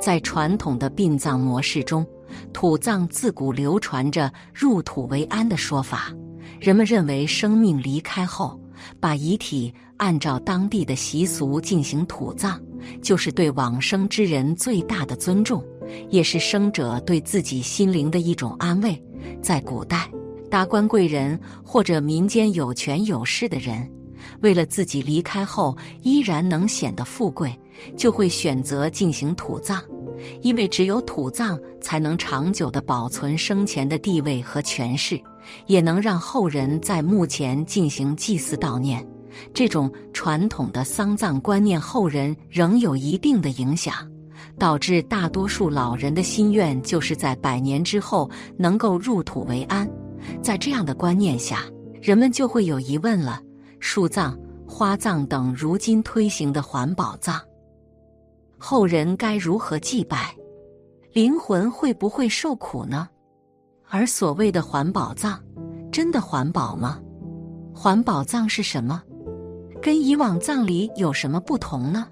[0.00, 2.04] 在传统的殡葬模式中，
[2.52, 6.10] 土葬自古流传着入土为安的说法。
[6.58, 8.58] 人们认为，生命离开后，
[8.98, 12.58] 把遗体按照当地的习俗进行土葬，
[13.02, 15.62] 就是对往生之人最大的尊重，
[16.08, 19.00] 也是生者对自己心灵的一种安慰。
[19.42, 20.10] 在古代，
[20.50, 23.88] 达官贵人或者民间有权有势的人，
[24.40, 27.58] 为了自己离开后依然能显得富贵，
[27.96, 29.82] 就会选择进行土葬，
[30.42, 35.20] 因为只有土葬才能长久的保存生前的地位和权势，
[35.66, 39.06] 也能让后人在墓前进行祭祀悼念。
[39.54, 43.94] 这种传统的丧葬观念，后人仍有一定的影响，
[44.58, 49.88] 导致大多数老人的心愿就是在百年之后能够入土为安。
[50.42, 51.64] 在这样的观念下，
[52.02, 53.40] 人们就会有疑问了：
[53.80, 57.40] 树葬、花葬等如今推行的环保葬，
[58.58, 60.34] 后人该如何祭拜？
[61.12, 63.08] 灵魂会不会受苦呢？
[63.88, 65.40] 而所谓的环保葬，
[65.90, 67.00] 真的环保吗？
[67.74, 69.02] 环保葬是什么？
[69.82, 72.06] 跟以往葬礼有什么不同呢？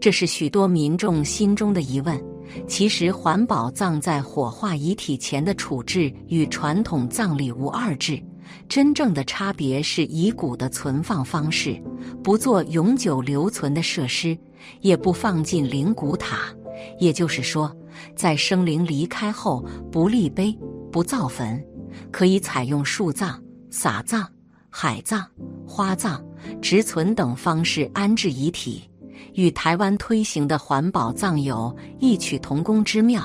[0.00, 2.20] 这是许多民众心中的疑问。
[2.66, 8.20] 其实，环保葬在火化遗体前的处置与传统葬礼无二致，
[8.68, 11.82] 真正的差别是遗骨的存放方式，
[12.22, 14.36] 不做永久留存的设施，
[14.80, 16.54] 也不放进灵骨塔。
[16.98, 17.74] 也就是说，
[18.14, 20.56] 在生灵离开后，不立碑、
[20.90, 21.62] 不造坟，
[22.10, 24.26] 可以采用树葬、撒葬、
[24.68, 25.26] 海葬、
[25.66, 26.24] 花葬。
[26.62, 28.82] 植存等方式安置遗体，
[29.34, 33.22] 与台湾推行的环保葬有异曲同工之妙。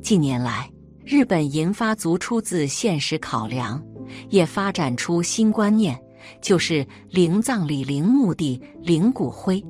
[0.00, 0.70] 近年来，
[1.04, 3.82] 日本银发族出自现实考量，
[4.30, 5.98] 也发展出新观念，
[6.40, 9.64] 就是灵葬礼陵墓地灵骨灰，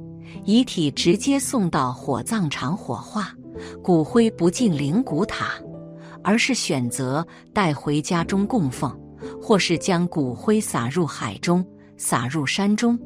[0.45, 3.33] 遗体直接送到火葬场火化，
[3.83, 5.55] 骨灰不进灵骨塔，
[6.23, 8.91] 而是选择带回家中供奉，
[9.41, 11.65] 或是将骨灰撒入海中。
[11.97, 12.99] 撒入山中，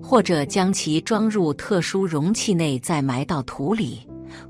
[0.00, 3.98] 或者将其装入特殊容器内，再埋到土里。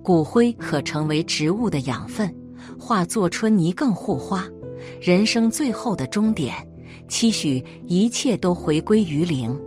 [0.03, 2.33] 骨灰可成为植物的养分，
[2.79, 4.47] 化作春泥更护花。
[5.01, 6.55] 人生最后的终点，
[7.09, 9.59] 期许一切都回归于零。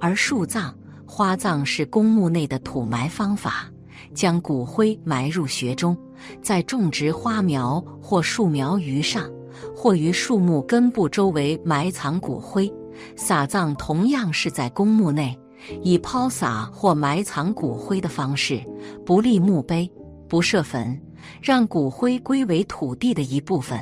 [0.00, 0.72] 而树葬、
[1.06, 3.70] 花葬是公墓内的土埋方法，
[4.14, 5.96] 将骨灰埋入穴中，
[6.40, 9.28] 再种植花苗或树苗于上，
[9.74, 12.72] 或于树木根部周围埋藏骨灰。
[13.16, 15.38] 撒葬同样是在公墓内，
[15.82, 18.60] 以抛洒或埋藏骨灰的方式，
[19.06, 19.90] 不立墓碑，
[20.28, 21.00] 不设坟，
[21.40, 23.78] 让骨灰归为土地的一部分，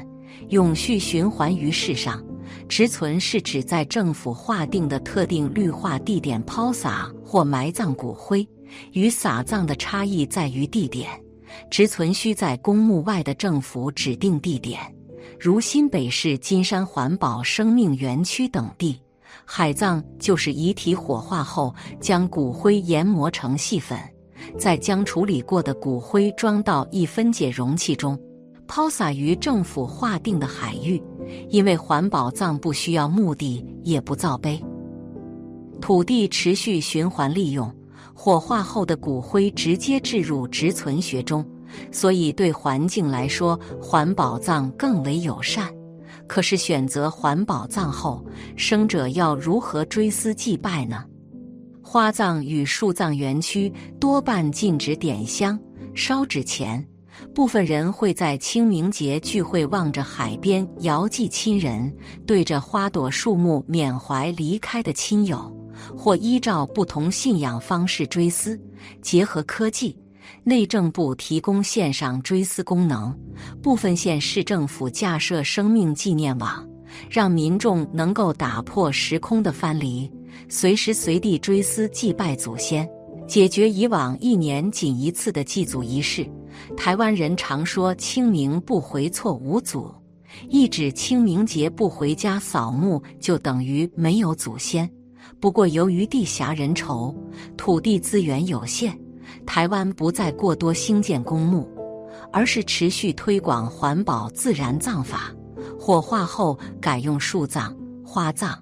[0.49, 2.23] 永续循环于世上。
[2.69, 8.47] 植存是指在政府划定的特定绿化地点抛洒或埋葬骨灰，
[8.93, 11.09] 与撒葬的差异在于地点，
[11.71, 14.81] 植存需在公墓外的政府指定地点，
[15.39, 19.01] 如新北市金山环保生命园区等地。
[19.45, 23.99] 海葬就是遗体火化后，将骨灰研磨成细粉，
[24.59, 28.19] 再将处理过的骨灰装到易分解容器中，
[28.67, 31.03] 抛洒于政府划定的海域。
[31.49, 34.63] 因为环保葬不需要墓地，也不造碑，
[35.81, 37.69] 土地持续循环利用，
[38.15, 41.45] 火化后的骨灰直接置入植存穴中，
[41.91, 45.69] 所以对环境来说，环保葬更为友善。
[46.29, 51.05] 可是，选择环保葬后，生者要如何追思祭拜呢？
[51.83, 55.59] 花葬与树葬园区多半禁止点香、
[55.93, 56.87] 烧纸钱，
[57.35, 61.93] 部分人会在清明节聚会，望着海边遥祭亲人，
[62.27, 65.55] 对着花朵树木缅怀离开的亲友，
[65.97, 68.61] 或依照不同信仰方式追思，
[69.03, 69.97] 结合科技。
[70.43, 73.17] 内政部提供线上追思功能，
[73.63, 76.67] 部分县市政府架设生命纪念网，
[77.09, 80.11] 让民众能够打破时空的藩篱，
[80.49, 82.89] 随时随地追思祭拜祖先，
[83.29, 86.29] 解决以往一年仅一次的祭祖仪式。
[86.75, 89.93] 台湾人常说“清明不回错无祖”，
[90.49, 94.91] 意指清明节不回家扫墓就等于没有祖先。
[95.39, 97.15] 不过，由于地狭人稠，
[97.57, 98.99] 土地资源有限。
[99.45, 101.69] 台湾不再过多兴建公墓，
[102.33, 105.33] 而是持续推广环保自然葬法。
[105.79, 108.57] 火化后改用树葬、花葬、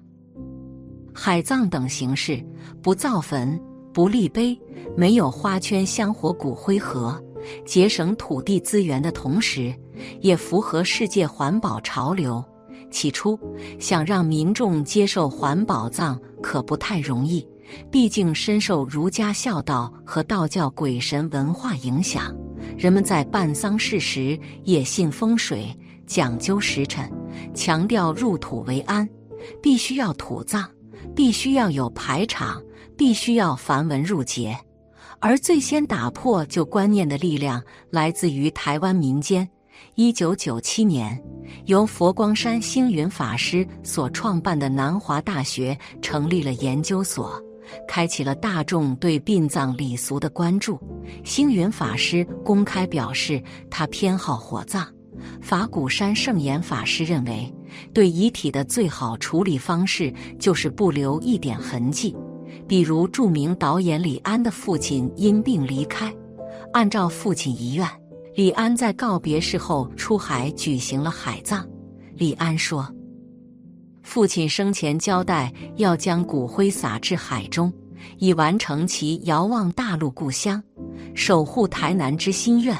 [1.13, 2.43] 海葬等形式，
[2.81, 3.59] 不造坟、
[3.93, 4.59] 不立碑，
[4.95, 7.19] 没有花圈香火骨灰盒，
[7.65, 9.73] 节省土地资源的同时，
[10.21, 12.43] 也符合世界环保潮流。
[12.91, 13.37] 起初
[13.79, 17.45] 想让民众接受环保葬可不太容易，
[17.91, 22.33] 毕竟深受儒家孝道和道教鬼神文化影响，
[22.77, 25.67] 人们在办丧事时也信风水，
[26.05, 27.11] 讲究时辰，
[27.53, 29.07] 强调入土为安，
[29.61, 30.65] 必须要土葬，
[31.15, 32.61] 必须要有排场，
[32.95, 34.57] 必须要繁文缛节。
[35.25, 39.49] 而最先打破旧观念的力量，来自于台湾民间。
[39.95, 41.19] 一九九七年，
[41.65, 47.41] 由佛光山星云法师所创办的南华大学成立了研究所，
[47.87, 50.79] 开启了大众对殡葬礼俗的关注。
[51.23, 54.87] 星云法师公开表示，他偏好火葬。
[55.41, 57.51] 法鼓山圣严法师认为，
[57.91, 62.15] 对遗体的最好处理方式就是不留一点痕迹。
[62.67, 66.13] 比如著名导演李安的父亲因病离开，
[66.73, 67.87] 按照父亲遗愿。
[68.35, 71.65] 李安在告别式后出海举行了海葬。
[72.15, 72.85] 李安说
[74.03, 77.71] ：“父亲生前交代要将骨灰撒至海中，
[78.17, 80.61] 以完成其遥望大陆故乡、
[81.13, 82.77] 守护台南之心愿。”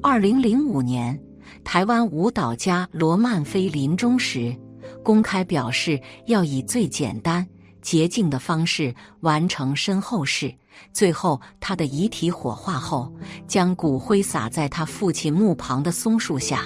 [0.00, 1.18] 二零零五年，
[1.64, 4.54] 台湾舞蹈家罗曼菲临终时
[5.02, 7.44] 公开表示，要以最简单。
[7.84, 10.52] 洁净的方式完成身后事，
[10.94, 13.12] 最后他的遗体火化后，
[13.46, 16.62] 将骨灰撒在他父亲墓旁的松树下。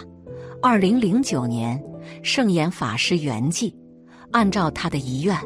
[0.62, 1.82] 二零零九年，
[2.22, 3.74] 圣严法师圆寂，
[4.30, 5.36] 按照他的遗愿，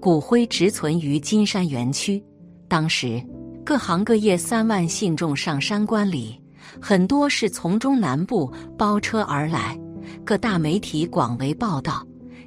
[0.00, 2.22] 骨灰直存于金山园区。
[2.68, 3.20] 当时，
[3.64, 6.40] 各行各业三万信众上山观礼，
[6.80, 9.76] 很多是从中南部包车而来，
[10.24, 12.06] 各大媒体广为报道。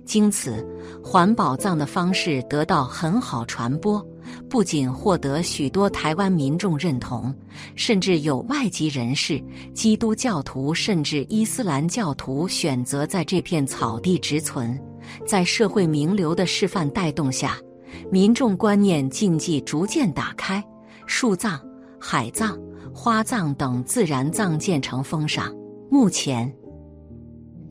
[0.10, 0.66] 经此，
[1.04, 4.04] 环保葬的方式得到很好传播，
[4.50, 7.32] 不仅获得许多台湾民众认同，
[7.76, 9.40] 甚至有外籍人士、
[9.72, 14.76] 基督教徒甚至伊斯兰教徒选择在这片草地植存。
[15.28, 17.60] 在社会名流的示范带动下，
[18.12, 20.64] 民众观念禁忌逐渐打开，
[21.06, 21.62] 树葬、
[22.00, 22.58] 海葬、
[22.92, 25.54] 花葬等自然葬渐成风尚。
[25.88, 26.52] 目前。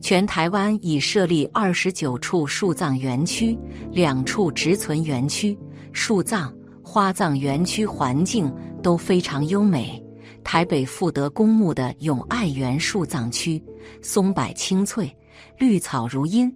[0.01, 3.57] 全台湾已设立二十九处树葬园区，
[3.91, 5.57] 两处植存园区。
[5.91, 6.53] 树葬、
[6.83, 10.01] 花葬园区环境都非常优美。
[10.43, 13.61] 台北富德公墓的永爱园树葬区，
[14.01, 15.13] 松柏青翠，
[15.57, 16.49] 绿草如茵；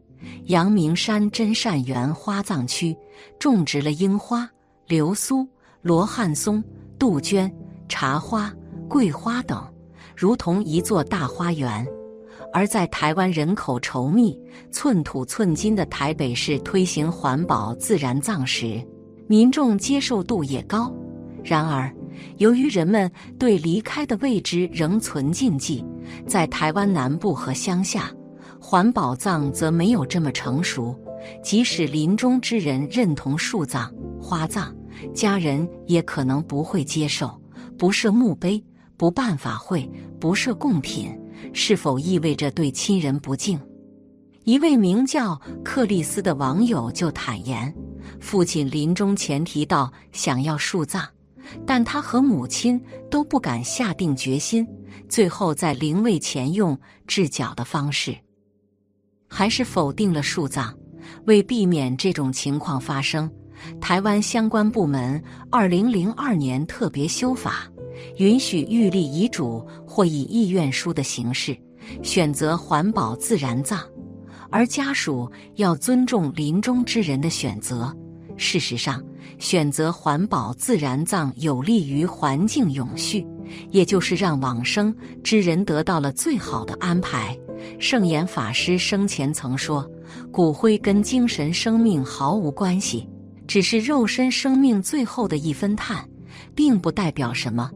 [0.46, 2.96] 阳明山真善园花葬区，
[3.38, 4.50] 种植了樱花、
[4.88, 5.48] 流苏、
[5.82, 6.64] 罗汉松、
[6.98, 7.54] 杜鹃、
[7.90, 8.52] 茶花、
[8.88, 9.68] 桂花等，
[10.16, 11.86] 如同一座大花园。
[12.54, 14.40] 而在台湾人口稠密、
[14.72, 18.80] 寸土寸金的台北市推行环保自然葬时，
[19.28, 20.94] 民众接受度也高。
[21.44, 21.92] 然而，
[22.38, 25.84] 由于人们对离开的未知仍存禁忌，
[26.28, 28.12] 在台湾南部和乡下，
[28.62, 30.96] 环保葬则没有这么成熟。
[31.42, 33.92] 即使临终之人认同树葬、
[34.22, 34.72] 花葬，
[35.14, 37.42] 家人也可能不会接受，
[37.80, 38.64] 不设墓碑，
[38.96, 39.90] 不办法会，
[40.20, 41.18] 不设贡品。
[41.52, 43.60] 是否意味着对亲人不敬？
[44.44, 47.74] 一位名叫克里斯的网友就坦言，
[48.20, 51.06] 父亲临终前提到想要树葬，
[51.66, 54.68] 但他和母亲都不敢下定决心，
[55.08, 58.16] 最后在灵位前用掷脚的方式，
[59.30, 60.78] 还是否定了树葬。
[61.26, 63.30] 为避免这种情况发生，
[63.80, 67.68] 台湾相关部门二零零二年特别修法。
[68.18, 71.58] 允许预立遗嘱或以意愿书的形式
[72.02, 73.80] 选择环保自然葬，
[74.50, 77.96] 而家属要尊重临终之人的选择。
[78.38, 79.04] 事实上，
[79.38, 83.26] 选择环保自然葬有利于环境永续，
[83.70, 87.38] 也就是让往生之人得到了最好的安排。
[87.80, 89.90] 圣严法师生前曾说
[90.32, 93.08] ：“骨灰跟精神生命毫无关系，
[93.48, 96.08] 只是肉身生命最后的一分碳，
[96.56, 97.70] 并不代表什么。”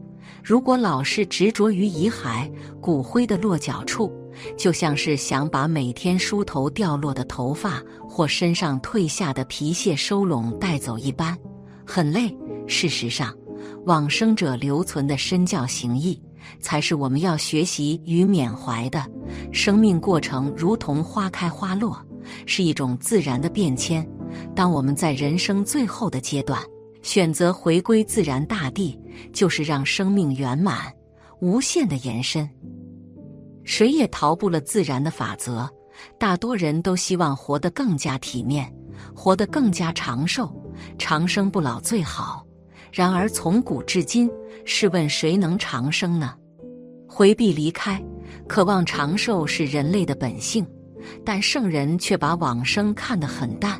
[0.48, 2.50] 如果老是执着于遗骸
[2.80, 4.10] 骨灰的落脚处，
[4.56, 11.36] 就像是想把每天梳头掉落的头发或身上褪下的皮屑收拢带走一般，
[11.84, 12.34] 很累。
[12.66, 13.36] 事实上，
[13.84, 16.18] 往生者留存的身教行义，
[16.60, 19.04] 才是我们要学习与缅怀的。
[19.52, 22.02] 生命过程如同花开花落，
[22.46, 24.02] 是一种自然的变迁。
[24.56, 26.58] 当我们在人生最后的阶段。
[27.00, 28.98] 选择回归自然大地，
[29.32, 30.92] 就是让生命圆满、
[31.40, 32.48] 无限的延伸。
[33.64, 35.68] 谁也逃不了自然的法则。
[36.16, 38.72] 大多人都希望活得更加体面，
[39.14, 40.48] 活得更加长寿，
[40.96, 42.46] 长生不老最好。
[42.92, 44.30] 然而从古至今，
[44.64, 46.34] 试问谁能长生呢？
[47.08, 48.00] 回避离开，
[48.46, 50.64] 渴望长寿是人类的本性，
[51.24, 53.76] 但圣人却把往生看得很淡。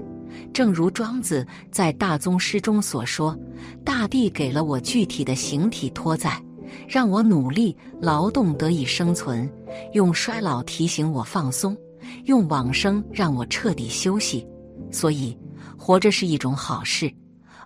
[0.58, 3.38] 正如庄子在大宗师中所说
[3.86, 6.42] ：“大地给了我具体的形体托载，
[6.88, 9.48] 让我努力劳动得以生存；
[9.92, 11.76] 用衰老提醒我放松，
[12.24, 14.44] 用往生让我彻底休息。
[14.90, 15.38] 所以，
[15.76, 17.08] 活着是一种好事，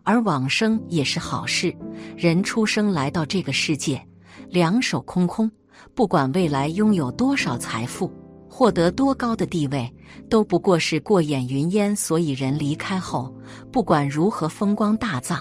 [0.03, 1.75] 而往生也是好事。
[2.15, 4.07] 人出生来到这个世界，
[4.51, 5.51] 两手空空，
[5.95, 8.13] 不管未来拥有多少财富。”
[8.55, 9.91] 获得多高的地位，
[10.29, 11.97] 都不过是过眼云烟。
[11.97, 13.35] 所以人离开后，
[13.73, 15.41] 不管如何风光大葬，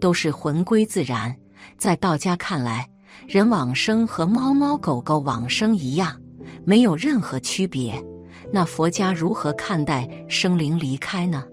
[0.00, 1.36] 都是魂归自然。
[1.76, 2.88] 在道家看来，
[3.28, 6.18] 人往生和猫猫狗狗往生一样，
[6.64, 8.02] 没有任何区别。
[8.50, 11.44] 那佛家如何看待生灵离开呢？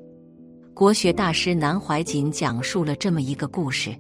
[0.74, 3.94] 国学大师南怀瑾讲述了这么一个故事：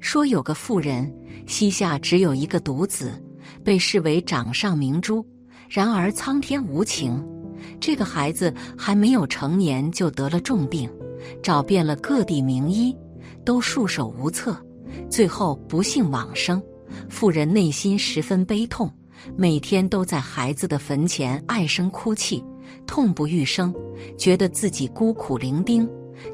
[0.00, 1.08] 说有个妇人
[1.46, 3.12] 膝下只有一个独子，
[3.62, 5.24] 被视为掌上明珠。
[5.68, 7.22] 然而苍天无情，
[7.80, 10.90] 这个孩子还没有成年就得了重病，
[11.42, 12.96] 找遍了各地名医，
[13.44, 14.56] 都束手无策，
[15.10, 16.62] 最后不幸往生。
[17.08, 18.90] 妇人内心十分悲痛，
[19.36, 22.44] 每天都在孩子的坟前唉声哭泣，
[22.86, 23.74] 痛不欲生，
[24.16, 25.88] 觉得自己孤苦伶仃，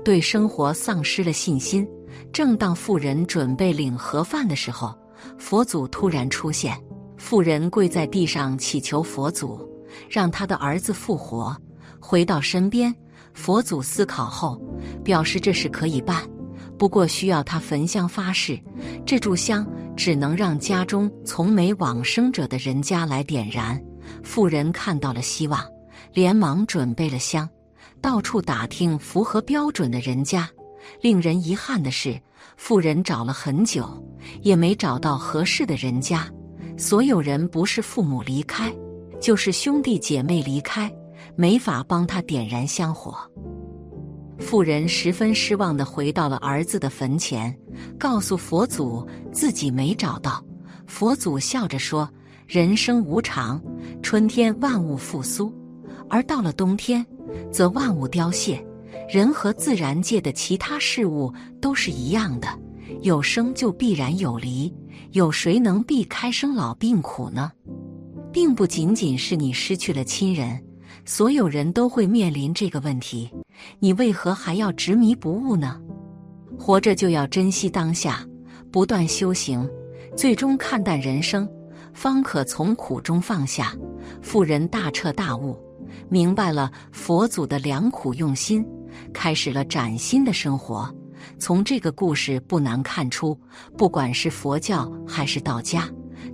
[0.04, 1.86] 对生活丧失了信心。
[2.32, 4.94] 正当妇人准备领盒饭的时候，
[5.38, 6.76] 佛祖突然出现。
[7.20, 9.60] 妇人跪在地上祈求佛祖，
[10.08, 11.54] 让他的儿子复活，
[12.00, 12.92] 回到身边。
[13.34, 14.60] 佛祖思考后
[15.04, 16.26] 表示这事可以办，
[16.78, 18.58] 不过需要他焚香发誓，
[19.04, 23.80] 这炷香只能让家中从没往生者的人家来点燃。
[24.24, 25.62] 妇人看到了希望，
[26.14, 27.46] 连忙准备了香，
[28.00, 30.48] 到处打听符合标准的人家。
[31.02, 32.18] 令人遗憾的是，
[32.56, 34.02] 妇人找了很久，
[34.40, 36.26] 也没找到合适的人家。
[36.80, 38.74] 所有人不是父母离开，
[39.20, 40.90] 就是兄弟姐妹离开，
[41.36, 43.14] 没法帮他点燃香火。
[44.38, 47.54] 妇人十分失望的回到了儿子的坟前，
[47.98, 50.42] 告诉佛祖自己没找到。
[50.86, 52.08] 佛祖笑着说
[52.48, 53.62] ：“人生无常，
[54.02, 55.54] 春天万物复苏，
[56.08, 57.04] 而到了冬天，
[57.52, 58.64] 则万物凋谢。
[59.06, 62.48] 人和自然界的其他事物都是一样的，
[63.02, 64.74] 有生就必然有离。”
[65.12, 67.50] 有谁能避开生老病苦呢？
[68.32, 70.62] 并不仅仅是你失去了亲人，
[71.04, 73.28] 所有人都会面临这个问题。
[73.80, 75.80] 你为何还要执迷不悟呢？
[76.56, 78.24] 活着就要珍惜当下，
[78.70, 79.68] 不断修行，
[80.16, 81.48] 最终看淡人生，
[81.92, 83.74] 方可从苦中放下。
[84.22, 85.58] 富人大彻大悟，
[86.08, 88.64] 明白了佛祖的良苦用心，
[89.12, 90.88] 开始了崭新的生活。
[91.40, 93.36] 从这个故事不难看出，
[93.76, 95.88] 不管是佛教还是道家，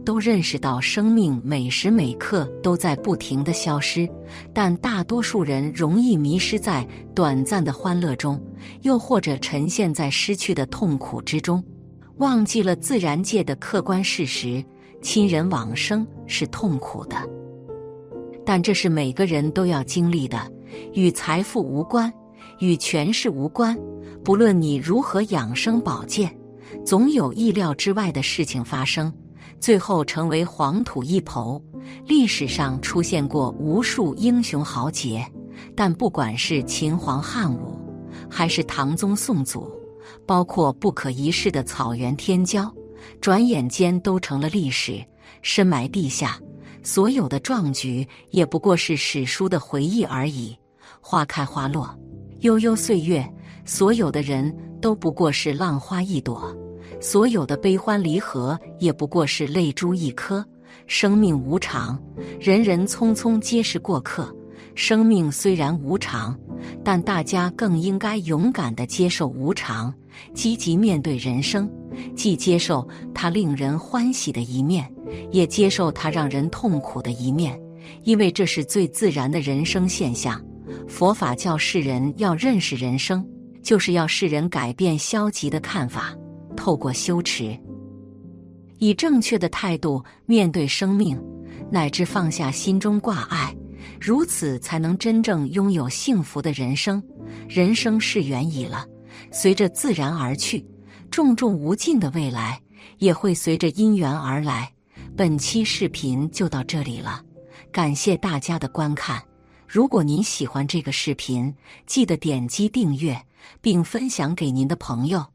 [0.04, 4.08] 都认识到生命每时每刻都在不停的消失，
[4.52, 8.38] 但大多数人容易迷失在短暂的欢乐中，
[8.82, 11.62] 又或者沉陷在失去的痛苦之中，
[12.16, 14.62] 忘记了自然界的客观事实：
[15.00, 17.16] 亲人往生是痛苦的，
[18.44, 20.50] 但这是每个人都要经历的，
[20.94, 22.12] 与财富无关，
[22.58, 23.76] 与权势无关。
[24.25, 26.34] 不论你如何养生保健，
[26.84, 29.12] 总有意料之外的事情发生，
[29.60, 31.62] 最后成为黄土一抔。
[32.04, 35.25] 历史上出现过无数英雄豪杰，
[35.76, 37.78] 但不管是秦皇汉武，
[38.28, 39.70] 还是唐宗宋祖，
[40.26, 42.68] 包括不可一世的草原天骄，
[43.20, 45.00] 转眼间都成了历史，
[45.42, 46.36] 深埋地下。
[46.82, 50.56] 所有的壮举，也不过是史书的回忆而已。
[51.00, 51.96] 花开花落，
[52.40, 53.26] 悠悠岁月。
[53.64, 56.57] 所有的人都不过是浪花一朵，
[57.00, 60.45] 所有的悲欢离合也不过是泪珠一颗。
[60.87, 62.00] 生命无常，
[62.38, 64.33] 人人匆匆皆是过客。
[64.76, 66.38] 生命虽然无常，
[66.85, 69.93] 但大家更应该勇敢地接受无常，
[70.33, 71.69] 积极面对人生，
[72.14, 74.88] 既接受它令人欢喜的一面，
[75.33, 77.61] 也接受它让人痛苦的一面，
[78.05, 80.40] 因为这是最自然的人生现象。
[80.88, 83.26] 佛法教世人要认识人生。
[83.62, 86.16] 就是要世人改变消极的看法，
[86.56, 87.58] 透过修持，
[88.78, 91.20] 以正确的态度面对生命，
[91.68, 93.52] 乃至放下心中挂碍，
[94.00, 97.02] 如此才能真正拥有幸福的人生。
[97.49, 98.87] 人生是缘已了，
[99.32, 100.64] 随着自然而去；
[101.11, 102.61] 重重无尽的未来
[102.99, 104.70] 也会随着因缘而来。
[105.16, 107.20] 本期视频就到这里了，
[107.73, 109.20] 感谢大家的观看。
[109.76, 111.54] 如果您喜欢这个视频，
[111.85, 113.26] 记得点击订阅。
[113.61, 115.26] 并分享给您的朋友，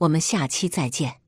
[0.00, 1.25] 我们下期再见。